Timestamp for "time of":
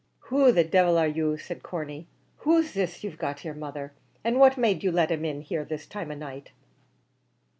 5.85-6.17